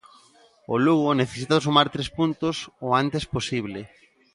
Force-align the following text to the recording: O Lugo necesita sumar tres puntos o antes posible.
O 0.73 0.75
Lugo 0.85 1.09
necesita 1.21 1.63
sumar 1.65 1.87
tres 1.93 2.09
puntos 2.17 2.55
o 2.85 2.89
antes 3.03 3.23
posible. 3.35 3.79